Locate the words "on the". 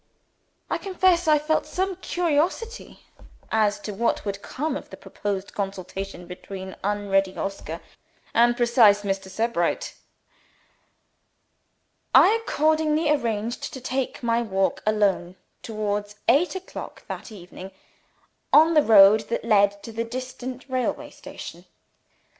18.51-18.81